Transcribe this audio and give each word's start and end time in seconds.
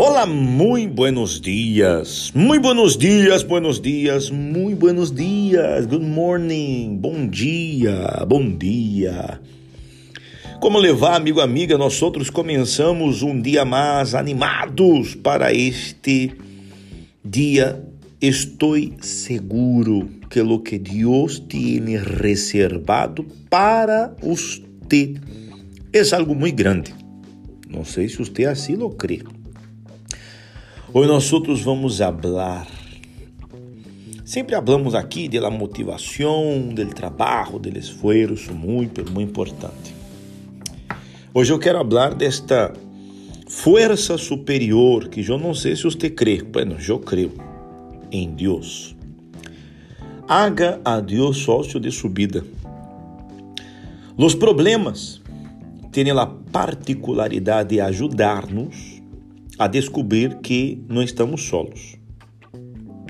Olá, 0.00 0.24
muito 0.24 0.94
buenos 0.94 1.40
dias, 1.40 2.30
muito 2.32 2.62
buenos 2.62 2.96
dias, 2.96 3.42
buenos 3.42 3.80
dias, 3.80 4.30
muito 4.30 4.78
buenos 4.78 5.10
dias, 5.10 5.86
good 5.86 6.04
morning, 6.04 6.96
bom 6.96 7.26
dia, 7.26 8.24
bom 8.24 8.48
dia. 8.48 9.40
Como 10.60 10.78
levar, 10.78 11.16
amigo, 11.16 11.40
amiga, 11.40 11.76
nós 11.76 12.00
outros 12.00 12.30
começamos 12.30 13.24
um 13.24 13.42
dia 13.42 13.64
mais 13.64 14.14
animados 14.14 15.16
para 15.16 15.52
este 15.52 16.32
dia. 17.24 17.84
Estou 18.20 18.76
seguro 19.00 20.08
que 20.30 20.40
o 20.40 20.60
que 20.60 20.78
Deus 20.78 21.40
tem 21.40 21.80
reservado 21.96 23.26
para 23.50 24.14
você 24.22 25.14
é 25.92 26.14
algo 26.14 26.36
muito 26.36 26.54
grande. 26.54 26.94
Não 27.68 27.84
sei 27.84 28.08
se 28.08 28.18
você 28.18 28.44
assim 28.44 28.76
lo 28.76 28.90
crê. 28.90 29.22
Hoje 30.90 31.06
nós 31.06 31.30
outros 31.34 31.60
vamos 31.60 31.98
falar. 31.98 32.66
Sempre 34.24 34.54
falamos 34.56 34.94
aqui 34.94 35.28
da 35.28 35.50
motivação, 35.50 36.70
do 36.72 36.86
trabalho, 36.86 37.58
do 37.58 37.78
esforço, 37.78 38.54
muito, 38.54 39.04
muito 39.10 39.30
importante. 39.30 39.94
Hoje 41.34 41.52
eu 41.52 41.58
quero 41.58 41.86
falar 41.86 42.14
desta 42.14 42.72
força 43.46 44.16
superior 44.16 45.08
que 45.08 45.20
eu 45.20 45.38
não 45.38 45.52
sei 45.52 45.76
se 45.76 45.84
você 45.84 46.08
crê. 46.08 46.42
Bueno, 46.42 46.76
eu 46.80 46.98
creio 46.98 47.34
em 48.10 48.30
Deus. 48.30 48.96
Haga 50.26 50.80
a 50.82 51.00
Deus 51.00 51.36
sócio 51.36 51.78
de 51.78 51.90
subida. 51.90 52.42
Os 54.16 54.34
problemas 54.34 55.20
têm 55.92 56.10
a 56.10 56.26
particularidade 56.26 57.74
de 57.74 57.80
ajudar-nos 57.82 58.97
a 59.58 59.66
descobrir 59.66 60.38
que 60.38 60.82
não 60.88 61.02
estamos 61.02 61.42
solos. 61.42 61.96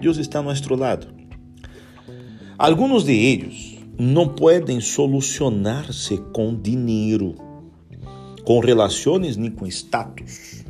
Deus 0.00 0.16
está 0.16 0.38
ao 0.38 0.44
nosso 0.44 0.74
lado. 0.74 1.08
Alguns 2.56 3.04
de 3.04 3.12
eles 3.12 3.78
não 3.98 4.28
podem 4.28 4.80
solucionar-se 4.80 6.16
com 6.32 6.54
dinheiro, 6.54 7.34
com 8.44 8.60
relações 8.60 9.36
nem 9.36 9.50
com 9.50 9.66
status. 9.66 10.64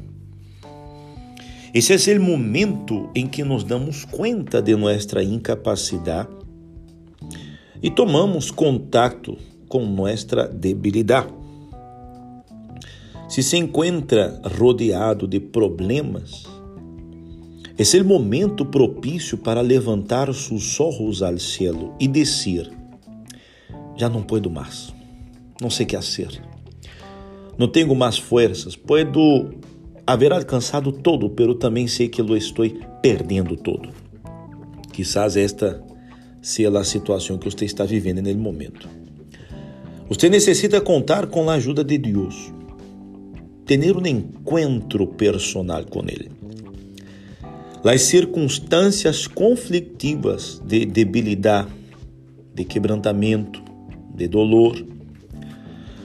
Esse 1.72 2.10
é 2.10 2.18
o 2.18 2.22
momento 2.22 3.10
em 3.14 3.26
que 3.26 3.44
nos 3.44 3.62
damos 3.62 4.04
conta 4.04 4.60
de 4.60 4.74
nossa 4.74 5.22
incapacidade 5.22 6.30
e 7.82 7.90
tomamos 7.90 8.50
contato 8.50 9.36
com 9.68 9.84
nossa 9.84 10.48
debilidade. 10.48 11.28
Se 13.28 13.42
se 13.42 13.58
encontra 13.58 14.40
rodeado 14.58 15.28
de 15.28 15.38
problemas, 15.38 16.44
é 17.76 18.00
o 18.00 18.04
momento 18.04 18.64
propício 18.64 19.36
para 19.36 19.60
levantar 19.60 20.32
seus 20.32 20.80
olhos 20.80 21.22
ao 21.22 21.38
cielo 21.38 21.94
e 22.00 22.08
dizer: 22.08 22.70
Já 23.98 24.08
não 24.08 24.22
puedo 24.22 24.48
mais, 24.48 24.94
não 25.60 25.68
sei 25.68 25.84
o 25.84 25.88
que 25.90 25.96
fazer, 25.96 26.42
não 27.58 27.68
tenho 27.68 27.94
mais 27.94 28.16
forças, 28.16 28.74
puedo 28.74 29.50
haver 30.06 30.32
alcançado 30.32 30.90
todo, 30.90 31.28
pero 31.28 31.54
também 31.54 31.86
sei 31.86 32.08
que 32.08 32.22
lo 32.22 32.34
estou 32.34 32.64
perdendo 33.02 33.58
todo. 33.58 33.90
Quizás 34.90 35.36
esta 35.36 35.84
seja 36.40 36.78
a 36.78 36.82
situação 36.82 37.36
que 37.36 37.44
você 37.50 37.66
está 37.66 37.84
vivendo 37.84 38.22
no 38.22 38.34
momento. 38.36 38.88
Você 40.08 40.30
necessita 40.30 40.80
contar 40.80 41.26
com 41.26 41.50
a 41.50 41.54
ajuda 41.54 41.84
de 41.84 41.98
Deus 41.98 42.50
ter 43.76 43.94
um 43.94 44.06
encontro 44.06 45.06
personal 45.06 45.84
com 45.84 46.00
Ele. 46.00 46.30
As 47.84 48.00
circunstâncias 48.02 49.26
conflictivas 49.26 50.60
de 50.64 50.86
debilidade, 50.86 51.68
de 52.54 52.64
quebrantamento, 52.64 53.62
de 54.14 54.26
dolor, 54.26 54.82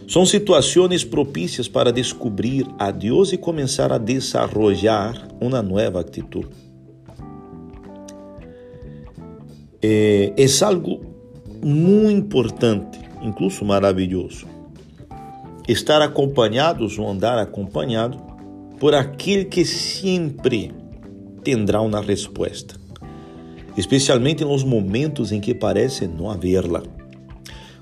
são 0.07 0.25
situações 0.25 1.06
propícias 1.06 1.68
para 1.69 1.91
descobrir 1.91 2.68
a 2.78 2.91
Deus 2.91 3.31
e 3.31 3.38
começar 3.38 3.94
a 3.94 3.97
desarrollar 3.97 5.29
uma 5.40 5.62
nova 5.62 6.02
atitude. 6.02 6.50
É, 9.81 10.34
é 10.38 10.66
algo 10.66 11.02
muito 11.63 12.12
importante, 12.12 13.00
incluso 13.22 13.63
maravilhoso 13.63 14.53
estar 15.68 16.01
acompanhados 16.01 16.97
ou 16.97 17.09
andar 17.09 17.38
acompanhado 17.38 18.18
por 18.79 18.94
aquele 18.94 19.46
que 19.46 19.63
sempre 19.63 20.74
terá 21.44 21.81
uma 21.81 22.01
resposta, 22.01 22.75
especialmente 23.78 24.44
nos 24.44 24.63
momentos 24.63 25.31
em 25.31 25.40
que 25.40 25.53
parece 25.53 26.07
não 26.07 26.29
havê-la. 26.29 26.84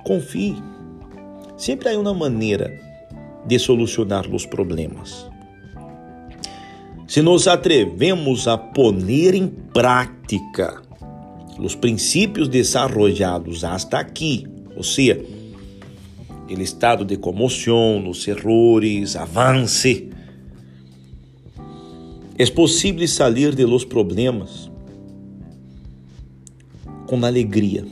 Confie, 0.04 0.56
sempre 1.58 1.90
há 1.90 2.00
uma 2.00 2.14
maneira 2.14 2.80
de 3.46 3.58
solucionar 3.58 4.28
os 4.28 4.46
problemas. 4.46 5.30
Se 7.08 7.22
nos 7.22 7.48
atrevemos 7.48 8.48
a 8.48 8.58
poner 8.58 9.36
em 9.36 9.48
prática 9.48 10.82
os 11.60 11.76
princípios 11.76 12.48
desenvolvidos 12.48 13.64
hasta 13.64 14.00
aqui, 14.00 14.48
ou 14.76 14.84
seja, 14.84 15.22
aquele 16.52 16.64
estado 16.64 17.06
de 17.06 17.16
comoção, 17.16 18.10
os 18.10 18.28
errores, 18.28 19.16
avance. 19.16 20.10
É 22.38 22.46
possível 22.48 23.08
sair 23.08 23.56
de 23.56 23.66
los 23.66 23.86
problemas 23.86 24.70
com 27.08 27.24
alegria. 27.26 27.86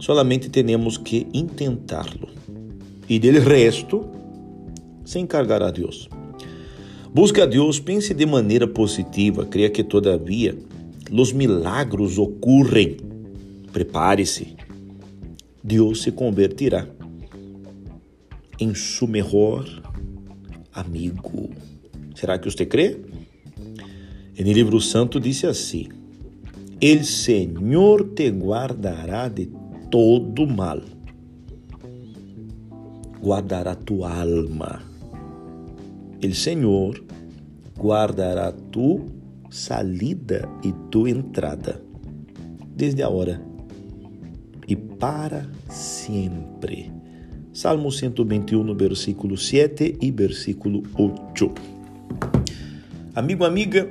Solamente 0.00 0.48
temos 0.48 0.98
que 0.98 1.28
intentarlo. 1.32 2.28
E 3.08 3.20
del 3.20 3.40
resto, 3.40 4.04
se 5.04 5.20
encargará 5.20 5.70
Deus. 5.70 6.08
Busque 7.14 7.40
a 7.40 7.46
Deus, 7.46 7.78
pense 7.78 8.12
de 8.12 8.26
maneira 8.26 8.66
positiva, 8.66 9.46
creia 9.46 9.70
que 9.70 9.84
todavia 9.84 10.58
os 11.12 11.32
milagros 11.32 12.18
ocorrem. 12.18 12.96
Prepare-se. 13.72 14.56
Deus 15.62 16.02
se 16.02 16.10
convertirá 16.10 16.95
em 18.58 18.74
su 18.74 19.06
mejor 19.06 19.64
amigo. 20.72 21.50
Será 22.14 22.38
que 22.38 22.50
você 22.50 22.66
crê? 22.66 22.98
No 24.38 24.52
livro 24.52 24.80
santo 24.80 25.18
disse 25.18 25.46
assim: 25.46 25.88
El 26.80 27.04
Senhor 27.04 28.12
te 28.14 28.30
guardará 28.30 29.28
de 29.28 29.50
todo 29.90 30.46
mal, 30.46 30.82
guardará 33.20 33.74
tu 33.74 34.04
alma. 34.04 34.82
El 36.20 36.34
Senhor 36.34 37.02
guardará 37.78 38.52
tu 38.52 39.06
salida 39.50 40.48
e 40.62 40.72
tu 40.90 41.06
entrada, 41.06 41.80
desde 42.74 43.02
a 43.02 43.08
hora 43.08 43.40
e 44.66 44.74
para 44.74 45.48
sempre. 45.70 46.90
Salmo 47.56 47.90
121, 47.90 48.74
versículo 48.74 49.34
7 49.34 49.96
e 50.02 50.10
versículo 50.10 50.82
8. 50.94 51.54
Amigo, 53.14 53.46
amiga, 53.46 53.90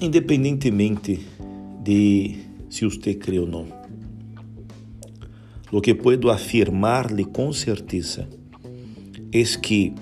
independentemente 0.00 1.20
de 1.84 2.34
se 2.70 2.86
você 2.86 3.12
crê 3.12 3.38
ou 3.38 3.46
não, 3.46 3.66
o 5.70 5.82
que 5.82 5.92
puedo 5.92 6.30
afirmar-lhe 6.30 7.26
com 7.26 7.52
certeza 7.52 8.26
é 9.30 9.42
que 9.60 9.92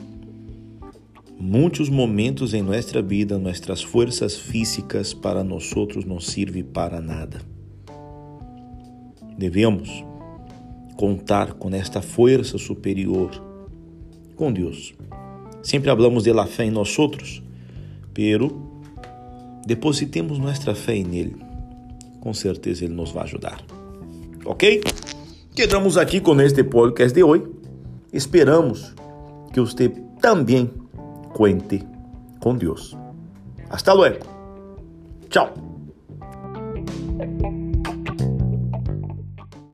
muitos 1.41 1.89
momentos 1.89 2.55
em 2.55 2.63
nossa 2.63 3.03
vida, 3.03 3.37
nossas 3.37 3.83
forças 3.83 4.39
físicas 4.39 5.13
para 5.13 5.43
nós 5.43 5.75
outros 5.75 6.05
não 6.05 6.21
servem 6.21 6.63
para 6.63 7.01
nada. 7.01 7.43
Devemos 9.37 10.05
contar 11.01 11.55
com 11.55 11.75
esta 11.75 12.03
força 12.03 12.59
superior, 12.59 13.31
com 14.37 14.53
Deus. 14.53 14.93
Sempre 15.63 15.89
hablamos 15.89 16.25
de 16.25 16.33
la 16.35 16.47
fé 16.47 16.65
em 16.65 16.71
nós 16.71 16.99
outros, 16.99 17.43
pero 18.13 18.71
depositemos 19.65 20.39
nossa 20.39 20.75
fé 20.75 21.03
nele. 21.03 21.37
Com 22.21 22.35
certeza 22.35 22.85
ele 22.85 22.93
nos 22.93 23.13
vai 23.13 23.25
ajudar. 23.25 23.65
Ok? 24.45 24.83
Quedamos 25.55 25.97
aqui 25.97 26.21
com 26.21 26.39
este 26.39 26.63
podcast 26.63 27.15
de 27.15 27.25
hoje. 27.25 27.47
Esperamos 28.13 28.95
que 29.55 29.61
você 29.61 29.89
também 30.21 30.71
cuente 31.33 31.83
com 32.41 32.55
Deus. 32.55 32.95
Hasta 33.71 33.95
luego. 33.95 34.19
Tchau. 35.31 35.70